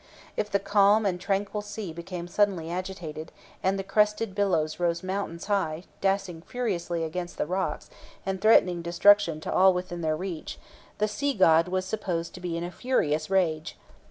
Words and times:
If 0.35 0.49
the 0.49 0.57
calm 0.57 1.05
and 1.05 1.21
tranquil 1.21 1.61
sea 1.61 1.93
became 1.93 2.27
suddenly 2.27 2.71
agitated, 2.71 3.31
and 3.61 3.77
the 3.77 3.83
crested 3.83 4.33
billows 4.33 4.79
rose 4.79 5.03
mountains 5.03 5.45
high, 5.45 5.83
dashing 6.01 6.41
furiously 6.41 7.03
against 7.03 7.37
the 7.37 7.45
rocks, 7.45 7.87
and 8.25 8.41
threatening 8.41 8.81
destruction 8.81 9.39
to 9.41 9.53
all 9.53 9.75
within 9.75 10.01
their 10.01 10.17
reach, 10.17 10.57
the 10.97 11.07
sea 11.07 11.35
god 11.35 11.67
was 11.67 11.85
supposed 11.85 12.33
to 12.33 12.41
be 12.41 12.57
in 12.57 12.63
a 12.63 12.71
furious 12.71 13.29
rage. 13.29 13.77